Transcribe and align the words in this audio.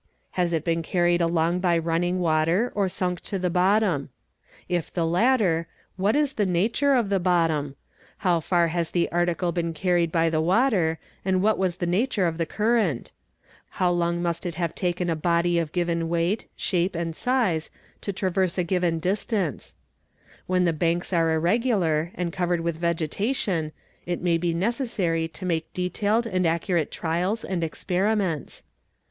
has 0.31 0.51
it 0.51 0.65
been 0.65 0.81
carried 0.81 1.21
along 1.21 1.59
by 1.59 1.77
running 1.77 2.19
water 2.19 2.71
or 2.73 2.89
sunk 2.89 3.19
to 3.21 3.37
the 3.37 3.51
bottom? 3.51 4.09
if 4.67 4.91
the 4.91 5.05
latter, 5.05 5.67
what 5.95 6.15
is 6.15 6.33
the 6.33 6.45
nature 6.47 6.95
of 6.95 7.09
the 7.09 7.19
bottom? 7.19 7.75
how 8.25 8.39
far 8.39 8.69
has 8.69 8.89
the 8.89 9.11
article 9.11 9.51
bee 9.51 9.71
carried 9.73 10.11
by 10.11 10.27
the 10.27 10.41
river 10.41 10.97
and 11.23 11.43
what 11.43 11.55
was 11.59 11.75
the 11.77 11.85
nature 11.85 12.25
of 12.25 12.39
the 12.39 12.47
current? 12.47 13.11
How 13.77 13.91
long 13.91 14.23
must 14.23 14.43
it 14.43 14.55
have 14.55 14.73
taken 14.73 15.07
a 15.07 15.15
body 15.15 15.59
of 15.59 15.71
given 15.71 16.09
weight, 16.09 16.47
shape, 16.55 16.95
and 16.95 17.15
size 17.15 17.69
to 18.01 18.11
traverse 18.11 18.57
a 18.57 18.61
IN 18.61 18.65
PHYSICS 18.69 18.81
233} 18.81 19.35
given 19.35 19.47
distance? 19.53 19.75
When 20.47 20.63
the 20.63 20.73
banks 20.73 21.13
are 21.13 21.31
irregular 21.31 22.09
and 22.15 22.33
covered 22.33 22.61
with 22.61 22.81
vege 22.81 23.07
tation 23.07 23.71
it 24.07 24.19
may 24.19 24.39
be 24.39 24.51
necessary 24.55 25.27
to 25.27 25.45
make 25.45 25.71
detailed 25.73 26.25
and 26.25 26.47
accurate 26.47 26.89
trials 26.89 27.43
and 27.45 27.63
experiments. 27.63 28.63